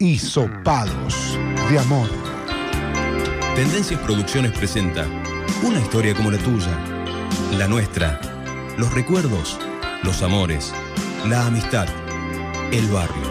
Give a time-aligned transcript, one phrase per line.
[0.00, 1.36] Hisopados
[1.68, 2.08] de amor.
[3.56, 5.04] Tendencias Producciones presenta
[5.64, 6.70] una historia como la tuya,
[7.58, 8.20] la nuestra,
[8.76, 9.58] los recuerdos,
[10.04, 10.72] los amores,
[11.26, 11.88] la amistad,
[12.70, 13.26] el barrio.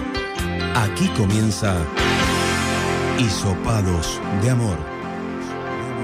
[0.75, 1.77] Aquí comienza
[3.17, 4.77] Hisopados de amor.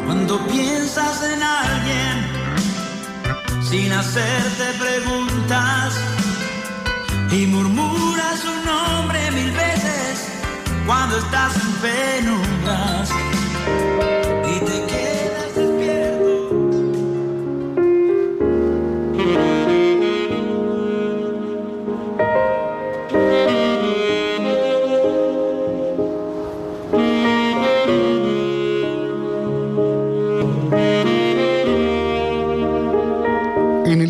[0.05, 2.43] Cuando piensas en alguien
[3.61, 5.93] sin hacerte preguntas
[7.31, 9.72] y murmuras su nombre mil veces
[10.85, 12.82] cuando estás en penumbras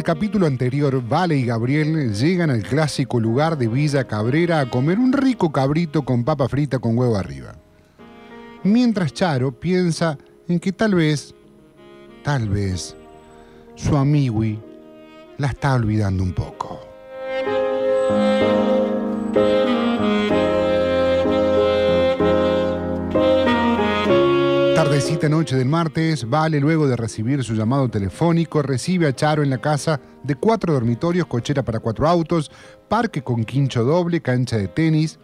[0.03, 4.99] el capítulo anterior, Vale y Gabriel llegan al clásico lugar de Villa Cabrera a comer
[4.99, 7.55] un rico cabrito con papa frita con huevo arriba.
[8.63, 10.17] Mientras Charo piensa
[10.49, 11.33] en que tal vez,
[12.21, 12.97] tal vez,
[13.75, 14.59] su amigui
[15.37, 16.92] la está olvidando un poco.
[25.03, 29.49] Tardecita noche del martes, Vale, luego de recibir su llamado telefónico, recibe a Charo en
[29.49, 32.49] la casa de cuatro dormitorios, cochera para cuatro autos,
[32.87, 35.19] parque con quincho doble, cancha de tenis,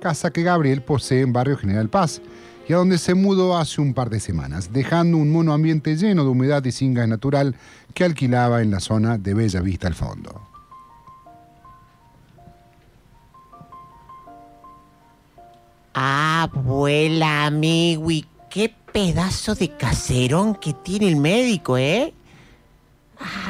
[0.00, 2.22] casa que Gabriel posee en Barrio General Paz
[2.68, 6.22] y a donde se mudó hace un par de semanas, dejando un mono ambiente lleno
[6.22, 7.56] de humedad y sin gas natural
[7.92, 10.46] que alquilaba en la zona de Bella Vista al fondo.
[15.92, 22.12] Abuela, y qué pedazo de caserón que tiene el médico, ¿eh?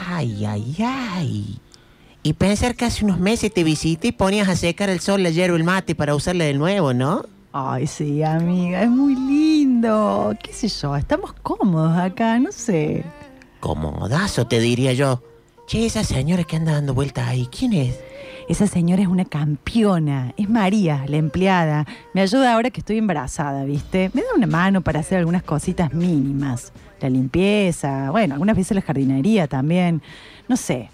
[0.08, 1.58] Ay, ay, ay.
[2.22, 5.30] Y pensar que hace unos meses te visité y ponías a secar el sol la
[5.30, 7.24] hierba el mate para usarla de nuevo, ¿no?
[7.52, 10.34] Ay, sí, amiga, es muy lindo.
[10.42, 10.94] ¿Qué sé yo?
[10.94, 13.04] Estamos cómodos acá, no sé.
[13.58, 15.22] Comodazo, te diría yo.
[15.70, 18.01] Che, esa señora que anda dando vueltas ahí, ¿quién es?
[18.48, 20.35] Esa señora es una campeona.
[20.36, 21.86] Es María, la empleada.
[22.13, 24.11] Me ayuda ahora que estoy embarazada, ¿viste?
[24.13, 26.73] Me da una mano para hacer algunas cositas mínimas.
[27.01, 30.03] La limpieza, bueno, algunas veces la jardinería también.
[30.48, 30.91] No sé.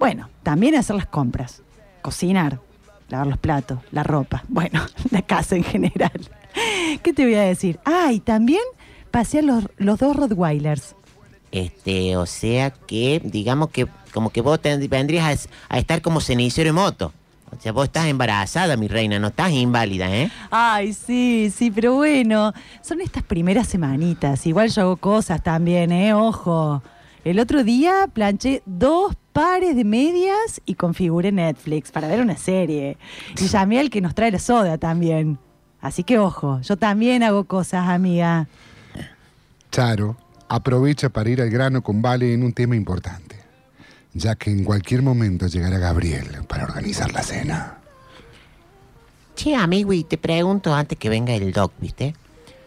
[0.00, 1.62] Bueno, también hacer las compras.
[2.02, 2.58] Cocinar,
[3.08, 4.42] lavar los platos, la ropa.
[4.48, 6.28] Bueno, la casa en general.
[7.00, 7.78] ¿Qué te voy a decir?
[7.84, 8.62] Ah, y también
[9.12, 10.96] pasear los, los dos Rottweilers.
[11.52, 16.22] Este, o sea que, digamos que como que vos ten- vendrías a, a estar como
[16.22, 17.12] cenicero en moto.
[17.54, 20.30] O sea, vos estás embarazada, mi reina, no estás inválida, ¿eh?
[20.50, 24.46] Ay, sí, sí, pero bueno, son estas primeras semanitas.
[24.46, 26.14] Igual yo hago cosas también, ¿eh?
[26.14, 26.82] Ojo.
[27.24, 32.96] El otro día planché dos pares de medias y configuré Netflix para ver una serie.
[33.38, 35.38] Y llamé al que nos trae la soda también.
[35.82, 38.48] Así que ojo, yo también hago cosas, amiga.
[39.70, 40.16] Charo
[40.48, 43.25] aprovecha para ir al grano con Vale en un tema importante,
[44.16, 47.78] ya que en cualquier momento llegará Gabriel para organizar la cena.
[49.34, 52.14] Che, amigo, y te pregunto antes que venga el doc, ¿viste?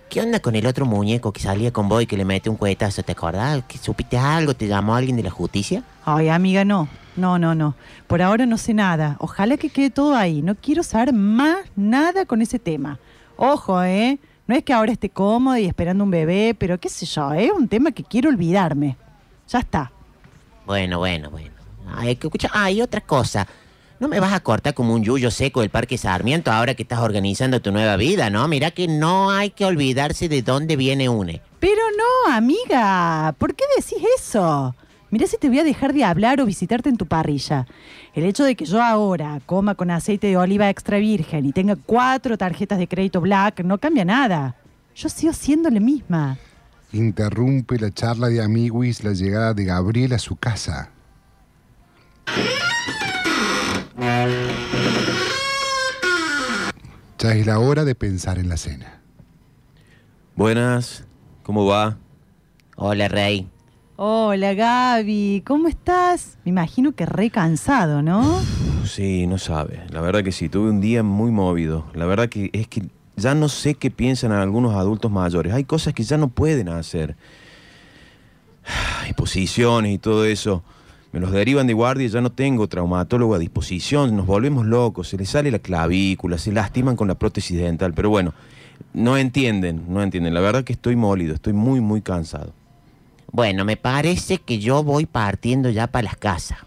[0.09, 2.55] ¿Qué onda con el otro muñeco que salía con vos y que le mete un
[2.55, 3.01] cuetazo?
[3.01, 3.63] ¿Te acordás?
[3.67, 4.53] ¿Que supiste algo?
[4.53, 5.83] ¿Te llamó alguien de la justicia?
[6.05, 6.87] Ay, amiga, no.
[7.15, 7.75] No, no, no.
[8.07, 9.17] Por ahora no sé nada.
[9.19, 10.41] Ojalá que quede todo ahí.
[10.41, 12.99] No quiero saber más nada con ese tema.
[13.35, 14.19] Ojo, ¿eh?
[14.47, 17.51] No es que ahora esté cómoda y esperando un bebé, pero qué sé yo, es
[17.51, 18.97] un tema que quiero olvidarme.
[19.47, 19.91] Ya está.
[20.69, 21.49] Bueno, bueno, bueno.
[21.95, 23.47] Ay, que escucha, hay otra cosa.
[23.99, 26.99] No me vas a cortar como un yuyo seco del Parque Sarmiento ahora que estás
[26.99, 28.47] organizando tu nueva vida, ¿no?
[28.47, 31.41] Mira que no hay que olvidarse de dónde viene une.
[31.59, 33.33] Pero no, amiga.
[33.39, 34.75] ¿Por qué decís eso?
[35.09, 37.65] Mirá si te voy a dejar de hablar o visitarte en tu parrilla.
[38.13, 41.77] El hecho de que yo ahora coma con aceite de oliva extra virgen y tenga
[41.77, 44.55] cuatro tarjetas de crédito black no cambia nada.
[44.95, 46.37] Yo sigo siendo la misma.
[46.91, 50.89] Interrumpe la charla de amiguis la llegada de Gabriel a su casa.
[57.19, 59.01] Ya es la hora de pensar en la cena.
[60.35, 61.05] Buenas,
[61.43, 61.97] ¿cómo va?
[62.75, 63.49] Hola, Rey.
[63.97, 66.37] Hola Gaby, ¿cómo estás?
[66.45, 68.39] Me imagino que re cansado, ¿no?
[68.85, 69.81] Sí, no sabe.
[69.89, 71.85] La verdad que sí, tuve un día muy movido.
[71.93, 72.87] La verdad que es que
[73.19, 75.53] ya no sé qué piensan algunos adultos mayores.
[75.53, 77.15] Hay cosas que ya no pueden hacer.
[79.03, 80.63] Hay posiciones y todo eso.
[81.11, 84.15] Me los derivan de guardia y ya no tengo traumatólogo a disposición.
[84.15, 85.09] Nos volvemos locos.
[85.09, 87.93] Se les sale la clavícula, se lastiman con la prótesis dental.
[87.93, 88.33] Pero bueno,
[88.93, 90.33] no entienden, no entienden.
[90.33, 92.53] La verdad que estoy molido, estoy muy, muy cansado.
[93.31, 96.59] Bueno, me parece que yo voy partiendo ya para las casas.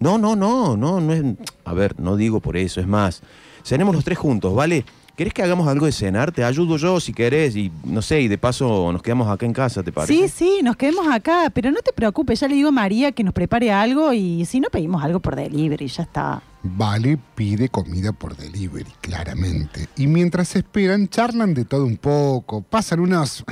[0.00, 1.22] No, no, no, no, no es.
[1.64, 3.22] A ver, no digo por eso, es más.
[3.64, 4.84] Cenemos los tres juntos, ¿vale?
[5.16, 6.32] ¿Querés que hagamos algo de cenar?
[6.32, 9.52] Te ayudo yo si querés y no sé, y de paso nos quedamos acá en
[9.52, 10.28] casa, ¿te Sí, parece?
[10.28, 13.32] sí, nos quedemos acá, pero no te preocupes, ya le digo a María que nos
[13.32, 16.42] prepare algo y si no pedimos algo por delivery, ya está.
[16.64, 19.86] Vale pide comida por delivery, claramente.
[19.96, 22.62] Y mientras esperan, charlan de todo un poco.
[22.62, 23.44] Pasan unos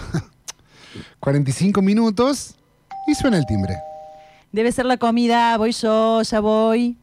[1.20, 2.56] 45 minutos
[3.06, 3.76] y suena el timbre.
[4.50, 6.96] Debe ser la comida, voy yo, ya voy.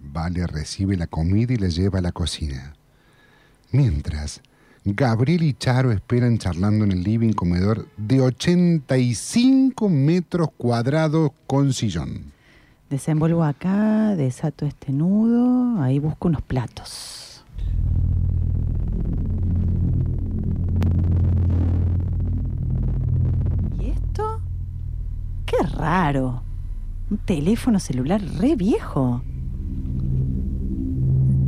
[0.00, 2.74] Vale recibe la comida y la lleva a la cocina.
[3.74, 4.40] Mientras,
[4.84, 12.32] Gabriel y Charo esperan charlando en el living comedor de 85 metros cuadrados con sillón.
[12.88, 17.44] Desenvuelvo acá, desato este nudo, ahí busco unos platos.
[23.80, 24.40] ¿Y esto?
[25.46, 26.44] Qué raro.
[27.10, 29.20] Un teléfono celular re viejo.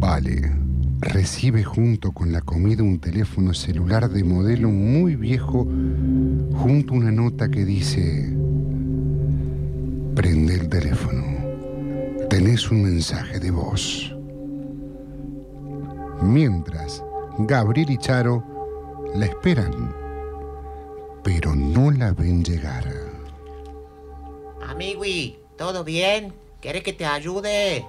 [0.00, 0.65] Vale
[1.00, 5.64] recibe junto con la comida un teléfono celular de modelo muy viejo
[6.54, 8.34] junto a una nota que dice,
[10.14, 11.22] prende el teléfono,
[12.31, 14.14] tenés un mensaje de voz.
[16.22, 17.04] Mientras,
[17.38, 18.42] Gabriel y Charo
[19.14, 19.94] la esperan,
[21.22, 22.84] pero no la ven llegar.
[24.66, 26.32] Amigui, ¿todo bien?
[26.60, 27.84] ¿Querés que te ayude?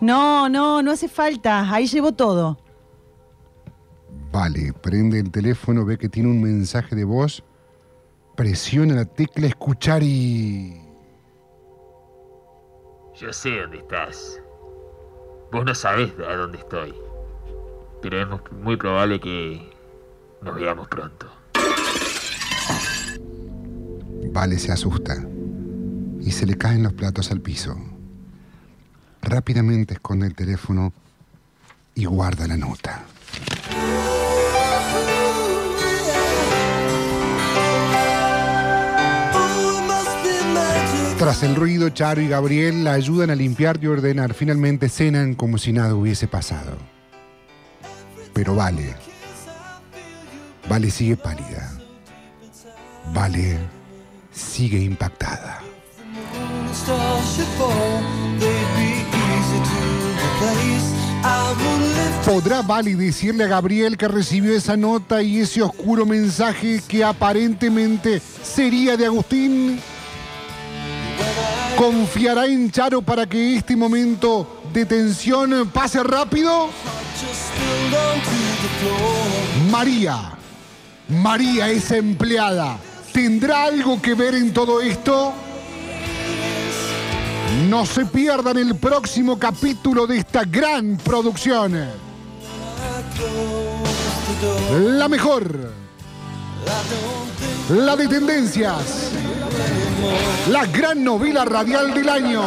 [0.00, 1.72] No, no, no hace falta.
[1.72, 2.58] Ahí llevo todo.
[4.30, 7.42] Vale, prende el teléfono, ve que tiene un mensaje de voz,
[8.36, 10.80] presiona la tecla escuchar y...
[13.16, 14.40] Yo sé dónde estás.
[15.50, 16.94] Vos no sabés a dónde estoy.
[18.02, 19.72] Pero es muy probable que
[20.42, 21.26] nos veamos pronto.
[24.30, 25.16] Vale se asusta
[26.20, 27.76] y se le caen los platos al piso.
[29.22, 30.92] Rápidamente esconde el teléfono
[31.94, 33.04] y guarda la nota.
[41.18, 44.34] Tras el ruido, Charo y Gabriel la ayudan a limpiar y ordenar.
[44.34, 46.78] Finalmente cenan como si nada hubiese pasado.
[48.32, 48.94] Pero Vale,
[50.68, 51.72] Vale sigue pálida.
[53.12, 53.58] Vale
[54.30, 55.60] sigue impactada.
[62.24, 68.20] ¿Podrá Vali decirle a Gabriel que recibió esa nota y ese oscuro mensaje que aparentemente
[68.42, 69.80] sería de Agustín?
[71.76, 76.68] ¿Confiará en Charo para que este momento de tensión pase rápido?
[79.70, 80.32] María,
[81.08, 82.78] María esa empleada,
[83.12, 85.32] ¿tendrá algo que ver en todo esto?
[87.68, 91.88] No se pierdan el próximo capítulo de esta gran producción.
[94.70, 95.72] La mejor.
[97.70, 99.10] La de tendencias.
[100.50, 102.42] La gran novela radial del año.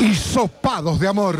[0.00, 1.38] Y sopados de amor.